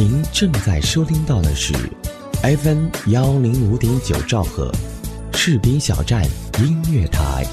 [0.00, 1.74] 您正在收听到的是
[2.40, 4.72] FM 幺零五点九兆赫，
[5.34, 6.24] 士兵小站
[6.58, 7.46] 音乐台。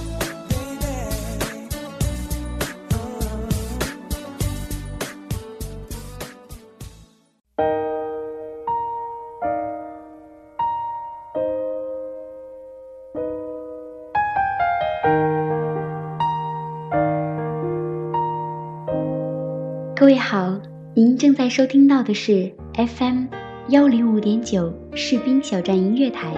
[21.57, 23.23] 收听到的是 FM
[23.70, 26.31] 幺零五点九士兵小站音乐台，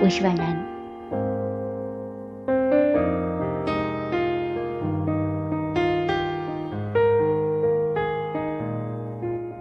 [0.00, 0.56] 我是婉然。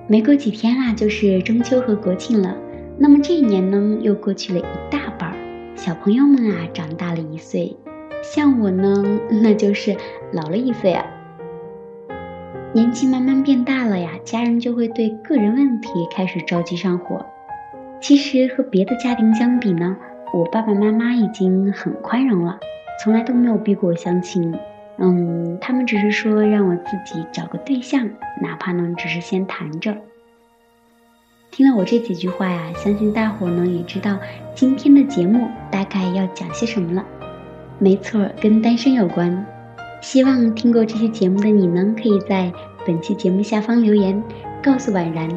[0.08, 2.56] 没过几天啊，就是中秋和国庆了。
[3.00, 5.36] 那么这一年呢，又过去了一大半儿，
[5.76, 7.76] 小朋友们啊，长大了一岁，
[8.22, 9.04] 像我呢，
[9.42, 9.98] 那就是
[10.32, 11.04] 老了一岁啊。
[12.76, 17.26] 年纪慢慢变大了呀，家人就会对个人问题开始着急上火。
[18.02, 19.96] 其实和别的家庭相比呢，
[20.34, 22.60] 我爸爸妈妈已经很宽容了，
[23.02, 24.54] 从来都没有逼过我相亲。
[24.98, 28.10] 嗯，他们只是说让我自己找个对象，
[28.42, 29.96] 哪怕呢只是先谈着。
[31.52, 34.18] 听了我这几句话呀，相信大伙呢也知道
[34.54, 37.06] 今天的节目大概要讲些什么了。
[37.80, 39.46] 没错，跟单身有关。
[40.06, 42.54] 希望听过这期节目的你呢，可以在
[42.86, 44.24] 本期节目下方留言，
[44.62, 45.28] 告诉婉然，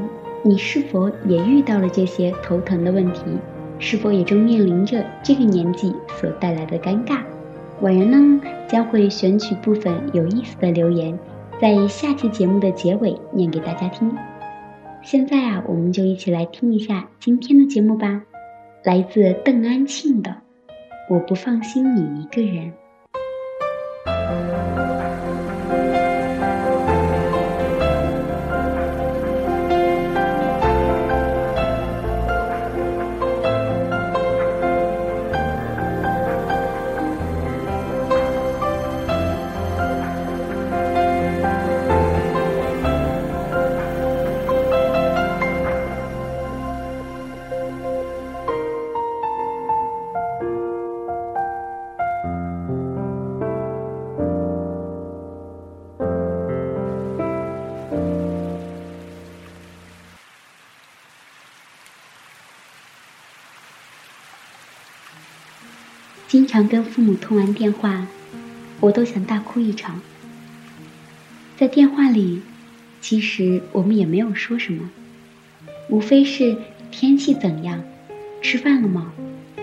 [0.43, 3.23] 你是否也遇到了这些头疼的问题，
[3.79, 7.23] 是否也正面临着这个年纪所带来的尴尬。
[7.81, 11.19] 婉然呢将会选取部分有意思的留言，
[11.59, 14.15] 在下期节目的结尾念给大家听。
[15.01, 18.21] 现在啊，我们就一起来听一下今天的节目吧，
[18.85, 20.31] 来自邓安庆的
[21.09, 22.67] 《我不放心你一个人》。
[66.29, 68.07] 经常跟父母通完电话，
[68.81, 69.99] 我都想大哭一场。
[71.57, 72.43] 在电话里，
[73.01, 74.91] 其实我们也没有说什么，
[75.89, 76.55] 无非是
[76.91, 77.83] 天气怎样，
[78.43, 79.11] 吃饭了吗，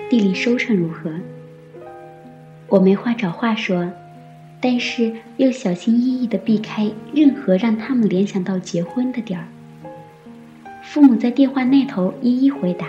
[0.10, 1.14] 地里收成如何。
[2.68, 3.88] 我没话找话说，
[4.60, 9.46] 但是又小心翼翼地避开任何让他们联想到结婚的点儿。
[10.82, 12.88] 父母在电话那头一一回答，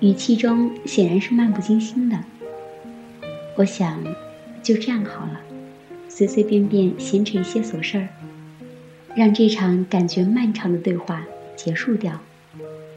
[0.00, 2.18] 语气中显然是漫不经心的。
[3.56, 4.02] 我想，
[4.64, 5.40] 就这样好了，
[6.08, 8.08] 随随便便闲扯一些琐事儿，
[9.14, 12.20] 让这场感觉漫长的对话结束掉，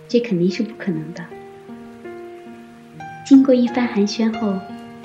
[0.08, 1.24] 这肯定是不可能的。
[3.24, 4.56] 经过一番寒暄后，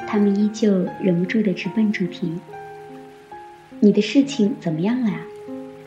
[0.09, 2.33] 他们依旧忍不住的直奔主题
[3.79, 5.21] ：“你的事情怎么样了呀？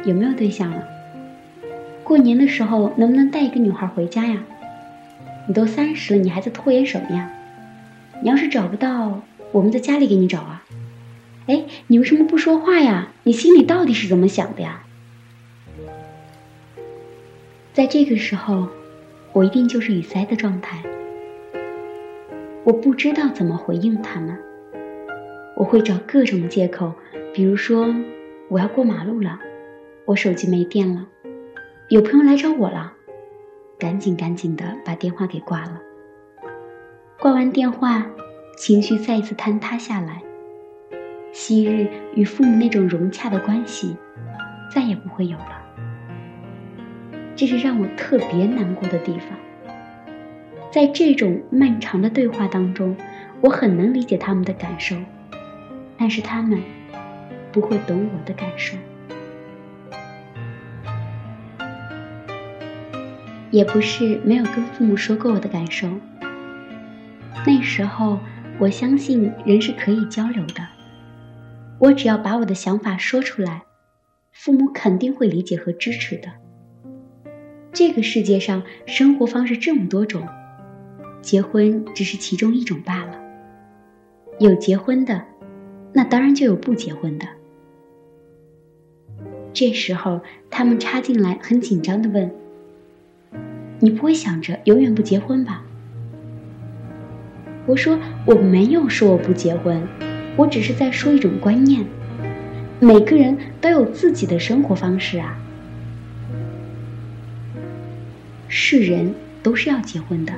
[0.05, 0.83] 有没有对象了？
[2.03, 4.43] 过年的时候能不能带一个女孩回家呀？
[5.47, 7.31] 你都三十了，你还在拖延什么呀？
[8.21, 9.23] 你要是找不到……”
[9.55, 10.65] 我们在家里给你找啊，
[11.47, 13.13] 哎，你为什么不说话呀？
[13.23, 14.83] 你心里到底是怎么想的呀？
[17.71, 18.67] 在这个时候，
[19.31, 20.83] 我一定就是语塞的状态，
[22.65, 24.37] 我不知道怎么回应他们，
[25.55, 26.91] 我会找各种借口，
[27.33, 27.95] 比如说
[28.49, 29.39] 我要过马路了，
[30.03, 31.05] 我手机没电了，
[31.87, 32.91] 有朋友来找我了，
[33.79, 35.79] 赶紧赶紧的把电话给挂了。
[37.17, 38.05] 挂完电话。
[38.55, 40.21] 情绪再一次坍塌下来，
[41.33, 43.95] 昔日与父母那种融洽的关系，
[44.71, 45.61] 再也不会有了。
[47.35, 49.29] 这是让我特别难过的地方。
[50.71, 52.95] 在这种漫长的对话当中，
[53.41, 54.95] 我很能理解他们的感受，
[55.97, 56.61] 但是他们
[57.51, 58.77] 不会懂我的感受，
[63.51, 65.89] 也不是没有跟父母说过我的感受。
[67.45, 68.17] 那时候。
[68.57, 70.65] 我相信人是可以交流的，
[71.77, 73.63] 我只要把我的想法说出来，
[74.31, 76.29] 父母肯定会理解和支持的。
[77.73, 80.25] 这个世界上生活方式这么多种，
[81.21, 83.19] 结婚只是其中一种罢了。
[84.39, 85.21] 有结婚的，
[85.91, 87.27] 那当然就有不结婚的。
[89.51, 92.33] 这时候他们插进来，很紧张的问
[93.79, 95.65] ：“你不会想着永远不结婚吧？”
[97.67, 99.87] 我说：“我没有说我不结婚，
[100.35, 101.83] 我只是在说一种观念。
[102.79, 105.35] 每个人都有自己的生活方式啊。
[108.47, 110.33] 是人都是要结婚的，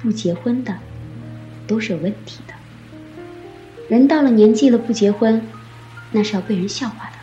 [0.00, 0.78] 不结婚的
[1.66, 2.54] 都是有问题的。
[3.88, 5.42] 人到了年纪了不结婚，
[6.12, 7.16] 那是要被人笑话的。”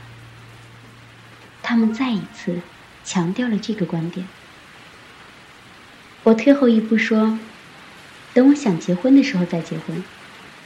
[1.63, 2.59] 他们再一次
[3.05, 4.27] 强调了这个观点。
[6.23, 7.39] 我退后一步说。
[8.39, 10.01] 等我想结婚的时候再结婚，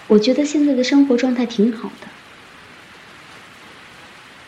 [0.07, 2.07] 我觉得现在的生活状态挺好的。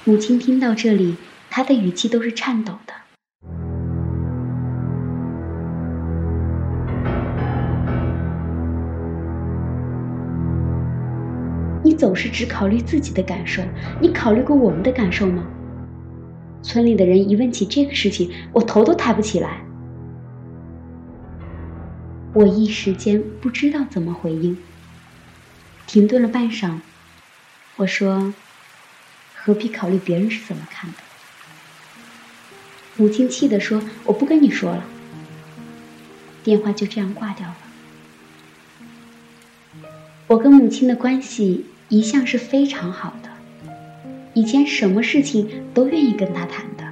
[0.03, 1.15] 母亲听到这里，
[1.49, 2.93] 她的语气都是颤抖的。
[11.83, 13.63] 你总是只考虑自己的感受，
[13.99, 15.43] 你考虑过我们的感受吗？
[16.61, 19.65] 村里的人一问起这个事情，我头都抬不起来。
[22.35, 24.57] 我一时间不知道怎么回应，
[25.87, 26.79] 停顿了半晌，
[27.77, 28.33] 我说
[29.33, 30.97] ：“何必考虑别人是怎么看的？”
[32.97, 34.83] 母亲气地说：“我不跟你说了。”
[36.43, 37.55] 电话就这样挂掉了。
[40.27, 43.29] 我跟母亲的关系一向是非常好的，
[44.33, 46.83] 以前什么事情都愿意跟她谈的。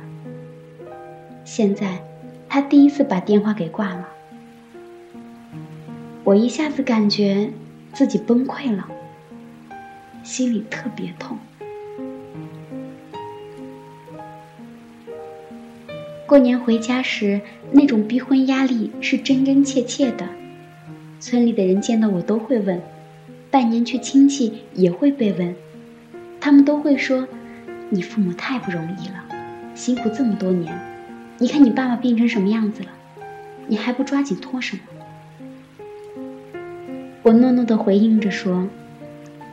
[1.44, 2.02] 现在，
[2.48, 4.08] 她第一次把电话给挂了。
[6.26, 7.52] 我一下子感觉
[7.92, 8.88] 自己崩溃了，
[10.24, 11.38] 心里特别痛。
[16.26, 17.42] 过年回家时，
[17.74, 20.26] 那种逼婚压力是真真切切的。
[21.20, 22.82] 村里的人见到我都会问，
[23.52, 25.54] 拜年去亲戚也会被问，
[26.40, 27.28] 他们都会说
[27.92, 29.26] ：“你父母太不容易了，
[29.76, 30.74] 辛苦这么多年，
[31.38, 32.90] 你看你爸爸病成什么样子了，
[33.68, 34.82] 你还不抓紧拖什么？”
[37.24, 38.68] 我诺诺的回应着说：“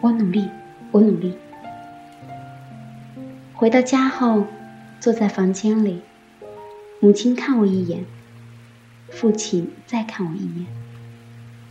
[0.02, 0.48] 我努力，
[0.90, 1.38] 我努力。”
[3.54, 4.44] 回到家后，
[4.98, 6.02] 坐在房间里，
[6.98, 8.04] 母亲看我一眼，
[9.08, 10.66] 父亲再看我一眼，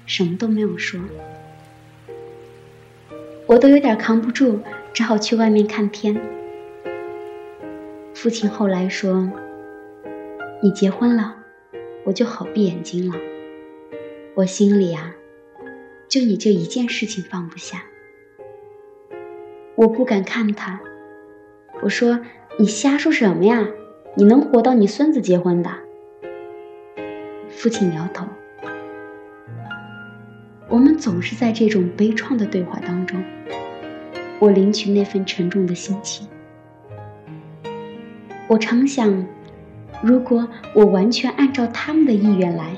[0.06, 1.02] 什么都没有说。
[3.46, 4.62] 我都有点扛不住，
[4.94, 6.18] 只好去外面看天。
[8.14, 9.30] 父亲后来说
[10.64, 11.36] ：“你结婚了，
[12.06, 13.18] 我就好闭眼睛了。”
[14.36, 15.14] 我心里啊。
[16.10, 17.84] 就你这一件事情放不下，
[19.76, 20.82] 我不敢看他。
[21.84, 22.20] 我说
[22.58, 23.68] ：“你瞎说什么呀？
[24.16, 25.70] 你能活到你孙子结婚的？”
[27.48, 28.26] 父亲摇头。
[30.68, 33.24] 我们总是在这种悲怆的对话当中，
[34.40, 36.28] 我领取那份沉重的心情。
[38.48, 39.28] 我常想，
[40.02, 42.76] 如果我完全按照他们的意愿来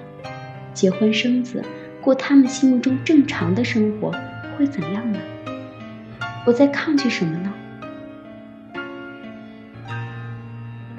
[0.74, 1.63] 结婚生子。
[2.01, 4.12] 过他们心目中正常的生活
[4.57, 5.19] 会怎样呢？
[6.45, 7.53] 我在抗拒什么呢？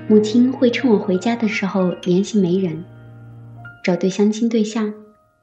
[0.08, 2.84] 母亲会趁我回家的时候联系媒人，
[3.82, 4.94] 找对相亲对象，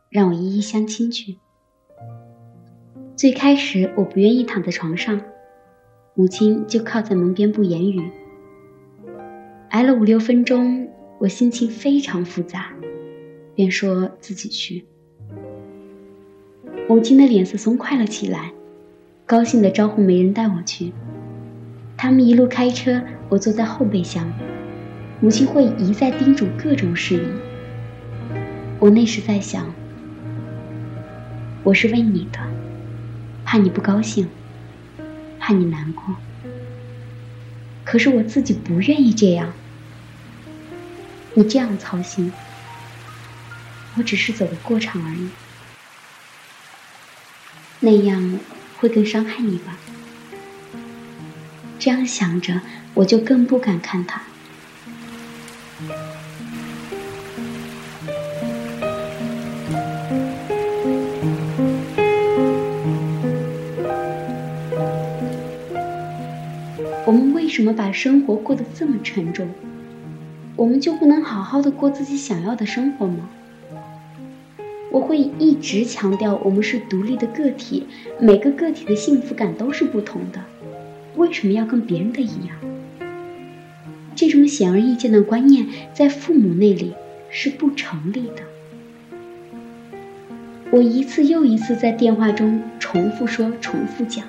[0.09, 1.37] 让我一一相亲去。
[3.15, 5.19] 最开始我不愿意躺在床上，
[6.15, 8.09] 母亲就靠在门边不言语。
[9.69, 10.87] 挨了五六分钟，
[11.19, 12.73] 我心情非常复杂，
[13.55, 14.85] 便说自己去。
[16.89, 18.51] 母亲的脸色松快了起来，
[19.27, 20.91] 高兴地招呼媒人带我去。
[21.95, 24.27] 他们一路开车，我坐在后备箱。
[25.19, 27.27] 母亲会一再叮嘱各种事宜。
[28.79, 29.71] 我那时在想，
[31.61, 32.39] 我是为你的，
[33.45, 34.27] 怕你不高兴，
[35.37, 36.15] 怕你难过。
[37.85, 39.53] 可是我自己不愿意这样。
[41.35, 42.33] 你这样操心，
[43.95, 45.29] 我只是走个过场而已。
[47.81, 48.39] 那样
[48.77, 49.77] 会更伤害你吧？
[51.79, 52.59] 这样想着，
[52.93, 54.21] 我就更不敢看他。
[67.05, 69.49] 我们为什么把生活过得这么沉重？
[70.57, 73.29] 我们就不能好好的过自己想要的生活吗？
[74.91, 77.85] 我会一直强调，我们是独立的个体，
[78.19, 80.43] 每个个体的幸福感都是不同的。
[81.15, 82.55] 为什么要跟别人的一样？
[84.15, 86.93] 这种显而易见的观念，在父母那里
[87.29, 88.43] 是不成立的。
[90.71, 94.25] 我一次又一次在电话中重复说、重复讲，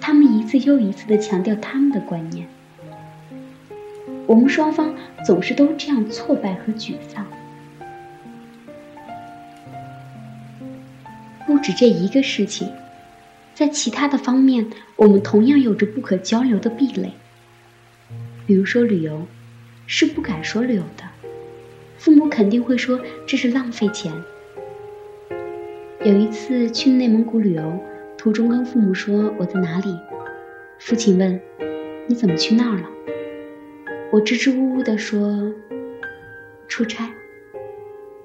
[0.00, 2.46] 他们一次又一次的强调他们的观念。
[4.26, 4.94] 我们双方
[5.26, 7.26] 总是都这样挫败和沮丧。
[11.62, 12.68] 止这一个事情，
[13.54, 14.66] 在其他的方面，
[14.96, 17.12] 我们同样有着不可交流的壁垒。
[18.44, 19.26] 比如说旅游，
[19.86, 21.04] 是不敢说旅游的，
[21.96, 24.12] 父母肯定会说这是浪费钱。
[26.04, 27.78] 有一次去内蒙古旅游，
[28.18, 29.96] 途中跟父母说我在哪里，
[30.80, 31.40] 父亲问
[32.08, 32.90] 你怎么去那儿了，
[34.10, 35.52] 我支支吾吾的说
[36.66, 37.08] 出差。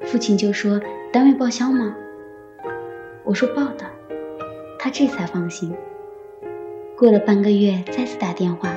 [0.02, 0.82] 父亲就说
[1.14, 1.96] ：“单位报销吗？”
[3.28, 3.84] 我说：“报的。”
[4.80, 5.74] 他这才放心。
[6.96, 8.74] 过了半个月，再次打电话，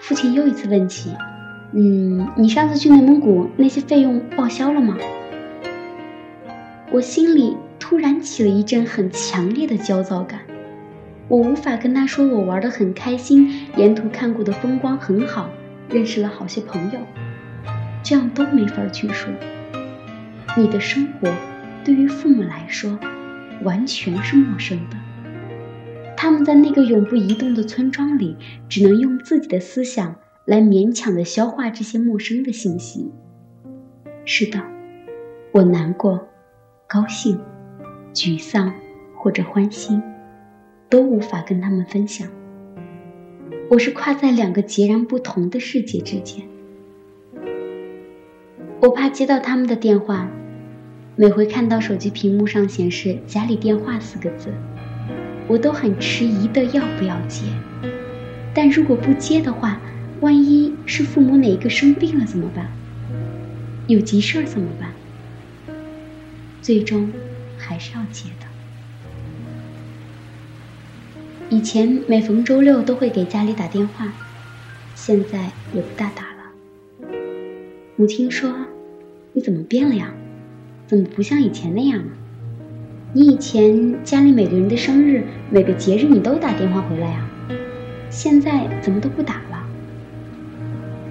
[0.00, 1.14] 父亲又一次问起
[1.72, 4.98] ：“嗯，你上次去内蒙古那些费用报销了吗？”
[6.90, 10.40] 我心里突然起了一阵很强烈的焦躁感。
[11.28, 15.48] 我无法跟他说我玩得很开心，沿途看过的风光很好，
[15.88, 16.98] 认识了好些朋友，
[18.02, 19.32] 这样都没法去说。
[20.56, 21.32] 你的生活
[21.84, 22.98] 对于父母来说
[23.62, 24.96] 完全是陌生的，
[26.16, 28.36] 他们在那个永不移动的村庄里，
[28.68, 33.10] 只能用自己的思想来勉强的消化这些陌生的信息。
[34.24, 34.62] 是的，
[35.52, 36.28] 我难过、
[36.86, 37.38] 高兴、
[38.12, 38.72] 沮丧
[39.14, 40.02] 或者欢欣，
[40.88, 42.28] 都无法跟他们分享。
[43.70, 46.46] 我是跨在两个截然不同的世界之间，
[48.80, 50.30] 我怕接到他们的电话。
[51.18, 54.52] 每回看到手机屏幕上显示“家里电话”四个字，
[55.48, 57.46] 我都很迟疑的要不要接。
[58.52, 59.80] 但如果不接的话，
[60.20, 62.70] 万一是父母哪一个生病了怎么办？
[63.86, 64.92] 有急事儿怎么办？
[66.60, 67.10] 最终
[67.56, 68.46] 还是要接的。
[71.48, 74.12] 以前每逢周六都会给家里打电话，
[74.94, 77.08] 现在也不大打了。
[77.96, 78.54] 母亲说
[79.32, 80.12] ：“你怎么变了呀？”
[80.86, 82.12] 怎么不像以前那样了？
[83.12, 87.28] 你以前家里每个人的生日、每个节日你都打电话回来呀，
[88.08, 89.66] 现在怎么都不打了？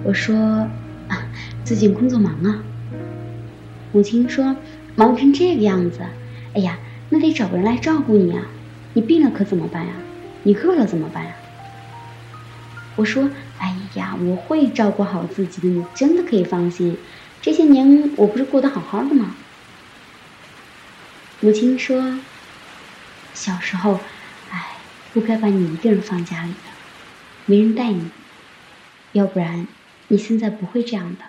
[0.02, 0.34] 我说
[1.08, 1.28] 啊，
[1.62, 2.62] 最近工作忙啊。
[3.92, 4.56] 母亲说，
[4.94, 6.00] 忙成这个样子，
[6.54, 6.78] 哎呀，
[7.10, 8.46] 那得找个人来照顾你啊。
[8.94, 9.92] 你病了可怎么办呀？
[10.42, 11.36] 你饿了怎么办呀？
[12.94, 13.28] 我说，
[13.58, 16.96] 哎呀，我会照顾好自己的，你真的可以放心。
[17.42, 19.36] 这些年我不是过得好好的吗？
[21.46, 22.18] 母亲说
[23.32, 24.00] ：“小时候，
[24.50, 24.78] 哎，
[25.14, 26.58] 不该把你一个人放家里的，
[27.44, 28.10] 没人带你，
[29.12, 29.68] 要不然
[30.08, 31.20] 你现在不会这样的。”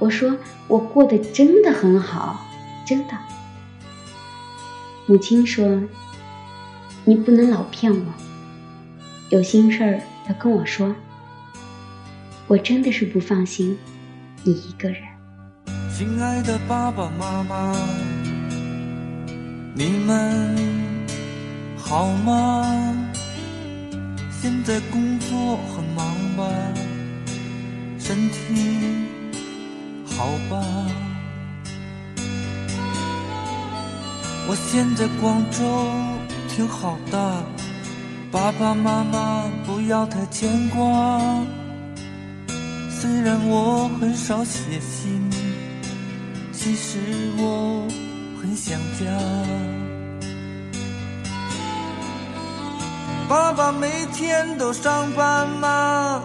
[0.00, 2.46] 我说：“我过得真的很好，
[2.86, 3.12] 真的。”
[5.04, 5.82] 母亲说
[7.04, 8.14] ：“你不能老骗我，
[9.28, 10.96] 有心事儿要跟我说。
[12.46, 13.78] 我真的是不放心
[14.42, 15.02] 你一个人。”
[15.98, 17.74] 亲爱的爸爸妈妈，
[19.72, 20.54] 你们
[21.74, 22.66] 好吗？
[24.30, 26.44] 现在工作很忙吧？
[27.98, 28.76] 身体
[30.04, 30.62] 好吧？
[34.48, 35.64] 我现在广州
[36.46, 37.42] 挺好的，
[38.30, 41.18] 爸爸妈妈不要太牵挂。
[42.90, 45.35] 虽然我很少写信。
[46.66, 46.98] 其实
[47.38, 47.86] 我
[48.42, 49.06] 很想家，
[53.28, 56.24] 爸爸每天都上班吗？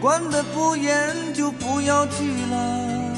[0.00, 3.14] 管得不严就不要去了。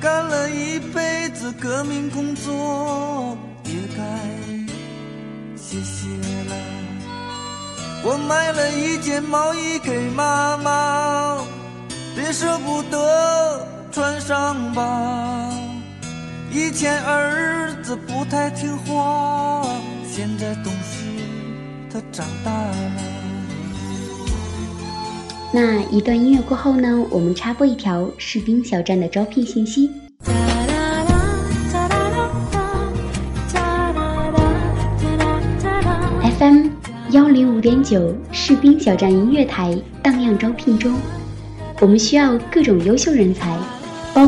[0.00, 4.02] 干了一辈子革命工作，也该
[5.56, 6.08] 歇歇
[6.48, 6.56] 了。
[8.02, 11.38] 我买了一件毛衣给妈妈，
[12.16, 13.68] 别舍不得。
[13.94, 15.48] 穿上吧。
[16.50, 19.64] 以前儿子不太听话，
[20.04, 21.04] 现在懂事，
[21.92, 22.74] 他长大了。
[25.52, 27.06] 那一段音乐过后呢？
[27.08, 29.88] 我们插播一条士兵小站的招聘信息。
[36.36, 36.66] FM
[37.10, 40.96] 幺零五点九士兵小站音乐台荡漾招聘中，
[41.80, 43.56] 我们需要各种优秀人才。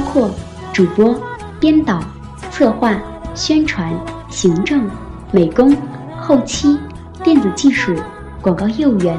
[0.07, 0.31] 包括
[0.73, 1.21] 主播、
[1.59, 2.01] 编导、
[2.49, 2.97] 策划、
[3.35, 3.93] 宣传、
[4.31, 4.89] 行政、
[5.33, 5.77] 美工、
[6.17, 6.79] 后期、
[7.25, 7.93] 电子技术、
[8.41, 9.19] 广告业务员。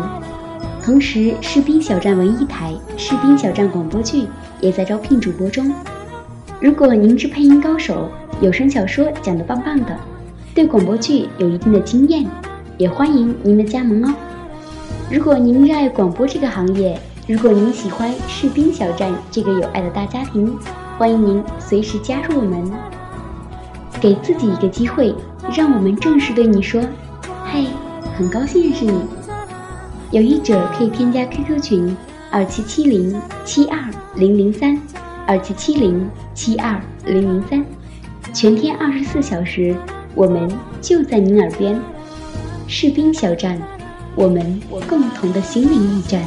[0.82, 4.28] 同时，士兵小站文艺台、士兵小站广播剧
[4.62, 5.70] 也在招聘主播中。
[6.62, 9.94] 如果您是配音高手，有声小说讲得棒棒的，
[10.56, 12.26] 对广播剧有一定的经验，
[12.78, 14.16] 也欢迎您的加盟哦。
[15.12, 20.58] 如果您热爱广播这个行业，如果您喜欢士兵小站这个有爱的大家庭，
[20.98, 22.72] 欢迎您随时加入我们。
[24.00, 25.14] 给自己一个机会，
[25.54, 26.82] 让我们正式对你说
[27.52, 27.66] ：“嘿，
[28.16, 29.02] 很高兴认识你。”
[30.12, 31.98] 有意者可以添加 QQ 群
[32.32, 33.78] 二七七零七二
[34.16, 34.82] 零零三
[35.26, 37.66] 二七七零七二零零三，
[38.34, 39.76] 全天二十四小时，
[40.16, 40.50] 我们
[40.82, 41.78] 就在您耳边。
[42.68, 43.62] 士兵小站，
[44.16, 46.22] 我们共同的心灵驿站。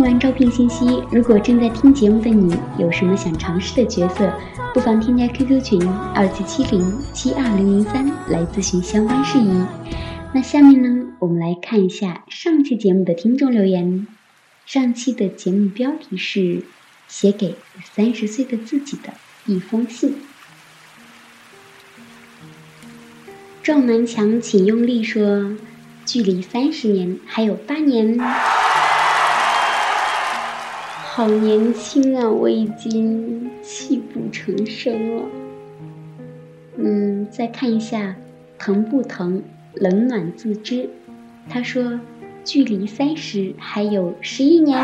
[0.00, 4.32] 听完招聘信息，如果正在听节目的你有什么想尝试的角色，
[4.72, 9.62] 不妨添加 QQ 群二七七零七二零零三来咨询相关事宜。
[10.32, 14.06] 那下面呢，我们来看一下上期节目的听众留言。
[14.64, 16.40] 上期的节目标题是
[17.06, 17.56] 《写给
[17.92, 19.12] 三十岁的自己的
[19.44, 20.12] 一封信》。
[23.62, 25.50] 撞南墙，请用力说，
[26.06, 28.18] 距离三十年还有八年。
[31.20, 32.26] 好年轻啊！
[32.26, 35.22] 我已经泣不成声了。
[36.78, 38.16] 嗯，再看一下，
[38.58, 39.42] 疼不疼？
[39.74, 40.88] 冷暖自知。
[41.46, 42.00] 他说，
[42.42, 44.78] 距离三十还有十一年。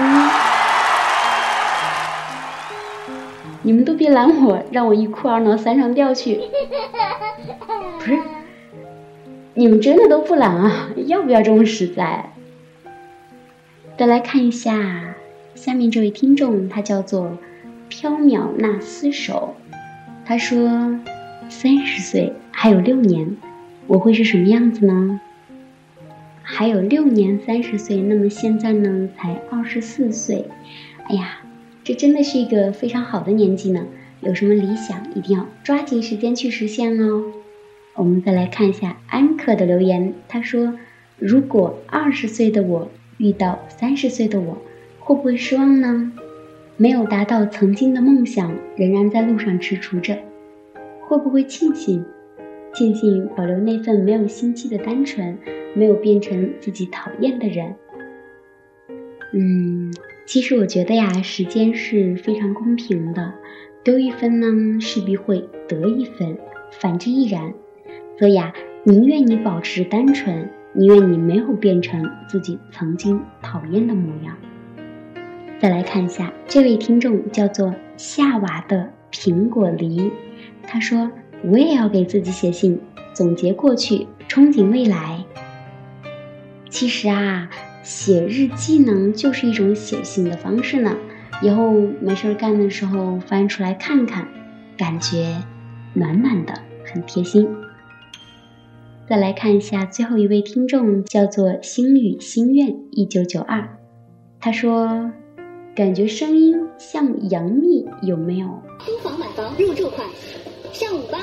[3.63, 6.43] 你们都别拦我，让我一哭二闹三上吊去。
[7.99, 8.19] 不是，
[9.55, 10.91] 你们真的都不懒啊？
[11.07, 12.31] 要不要这么实在？
[13.97, 15.15] 再来看一下。
[15.57, 17.39] 下面这位听众，他叫做
[17.89, 19.55] 缥缈那厮守，
[20.27, 21.01] 他说
[21.49, 23.39] ：“三十岁还有六年，
[23.87, 25.19] 我会是什么样子呢？
[26.43, 30.45] 还有六年三十岁，那么现在呢才二十四岁，
[31.09, 31.39] 哎呀，
[31.83, 33.87] 这真的是一个非常好的年纪呢。
[34.21, 37.33] 有什么理想，一定要抓紧时间去实现哦。”
[37.97, 40.79] 我们再来看一下安可的留言，他说
[41.19, 44.59] ：“如果二十岁的我遇到三十岁的我。”
[45.07, 46.13] 会不会失望呢？
[46.77, 50.19] 没有达到曾经的梦想，仍然在路上踟蹰着。
[51.01, 52.05] 会不会庆幸？
[52.75, 55.39] 庆幸保留那份没有心机的单纯，
[55.77, 57.77] 没有变成自己讨厌的人。
[59.33, 59.95] 嗯，
[60.27, 63.33] 其实我觉得呀，时间是非常公平的，
[63.85, 66.37] 丢一分呢，势必会得一分，
[66.81, 67.55] 反之亦然。
[68.19, 74.37] 所以啊，宁愿你保持单纯，宁愿你没有变成自己曾经讨厌的模样。
[75.59, 80.13] 再来看一下，这位听众叫做夏娃的苹果梨，
[80.63, 81.11] 他说
[81.43, 82.79] ：“我也要给自己写信，
[83.15, 85.25] 总结过去，憧憬未来。”
[86.69, 87.49] 其实啊，
[87.83, 90.95] 写日记呢，就是一种写信的方式呢。
[91.43, 94.29] 以后没事干的时候翻出来看看，
[94.77, 95.43] 感觉
[95.95, 96.53] 暖暖的，
[96.85, 97.49] 很贴心。
[99.09, 103.79] 再来看一下最后一位听众，叫做星语心愿一九九二，
[104.39, 105.11] 他说。
[105.77, 108.47] 感觉声音像杨幂，有没有？
[108.79, 110.03] 租房买房入住快，
[110.73, 111.19] 上五八，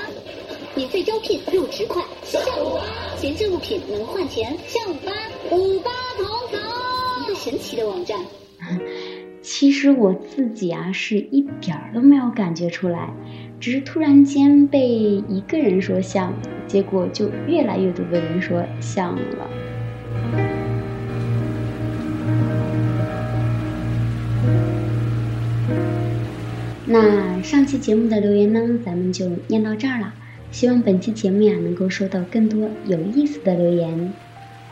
[0.76, 2.84] 免费招聘入职快，上五八，
[3.18, 5.12] 闲置物品能换钱，上五八，
[5.50, 6.62] 五八同城，
[7.24, 8.20] 一个神奇的网站。
[9.42, 13.12] 其实我自己啊，是一点儿都没有感觉出来，
[13.60, 16.32] 只是突然间被一个人说像，
[16.68, 20.43] 结果就越来越多的人说像了。
[26.94, 30.14] 那上期节目的留言呢，咱们就念到这儿了。
[30.52, 34.14] 希望本期节目呀，能够收到更多有意思的留言。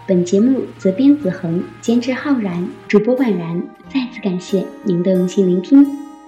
[0.07, 3.63] 本节目责编子恒，监制浩然，主播婉然。
[3.91, 5.83] 再次感谢您的用心聆听。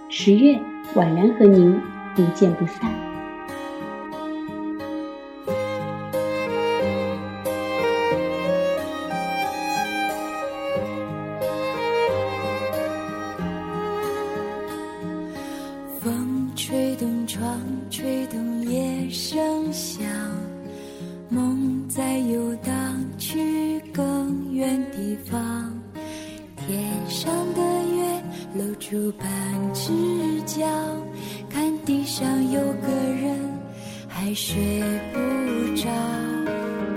[0.10, 0.60] 十月，
[0.96, 1.80] 婉然和您
[2.16, 3.13] 不见不散。
[34.36, 34.56] 睡
[35.14, 35.20] 不
[35.76, 35.90] 着。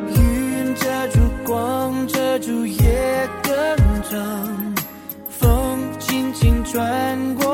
[0.09, 3.53] 云遮住光遮住夜更
[4.03, 4.75] 长。
[5.29, 7.46] 风轻轻穿过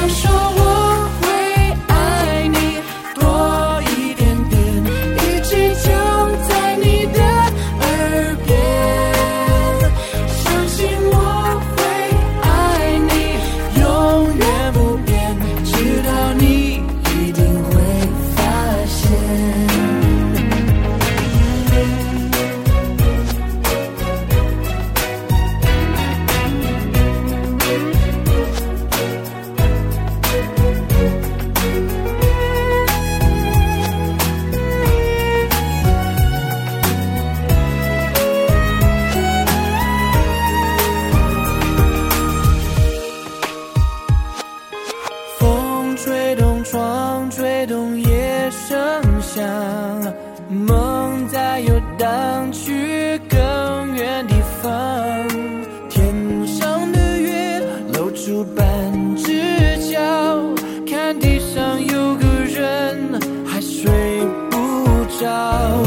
[0.00, 0.57] 他说
[47.58, 48.78] 夜动，夜声
[49.20, 49.44] 响，
[50.48, 52.52] 梦在游荡。
[52.52, 55.28] 去更远地方，
[55.90, 57.60] 天上的月
[57.94, 58.64] 露出半
[59.16, 59.98] 只角，
[60.86, 63.90] 看地上有个人还睡
[64.50, 64.56] 不
[65.20, 65.82] 着，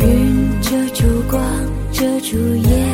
[0.00, 1.42] 云遮住光，
[1.90, 2.87] 遮住夜。